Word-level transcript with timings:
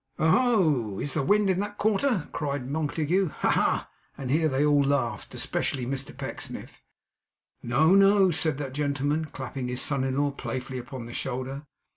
'Oho! 0.17 0.97
Is 0.97 1.13
the 1.13 1.21
wind 1.21 1.47
in 1.47 1.59
that 1.59 1.77
quarter?' 1.77 2.27
cried 2.31 2.67
Montague. 2.67 3.27
'Ha, 3.29 3.49
ha, 3.51 3.51
ha!' 3.51 3.89
and 4.17 4.31
here 4.31 4.49
they 4.49 4.65
all 4.65 4.81
laughed 4.81 5.35
especially 5.35 5.85
Mr 5.85 6.17
Pecksniff. 6.17 6.81
'No, 7.61 7.93
no!' 7.93 8.31
said 8.31 8.57
that 8.57 8.73
gentleman, 8.73 9.25
clapping 9.25 9.67
his 9.67 9.79
son 9.83 10.03
in 10.03 10.17
law 10.17 10.31
playfully 10.31 10.79
upon 10.79 11.05
the 11.05 11.13
shoulder. 11.13 11.67